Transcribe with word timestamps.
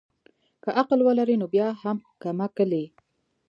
که 0.63 0.69
عقل 0.79 0.99
ولري 1.07 1.35
نو 1.41 1.47
بيا 1.53 1.67
هم 1.81 1.97
کم 2.21 2.35
عقل 2.45 2.69
يي 2.79 2.85